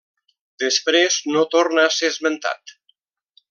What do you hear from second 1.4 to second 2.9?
torna a ser esmentat.